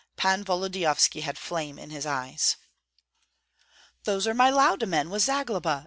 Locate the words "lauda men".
4.49-5.11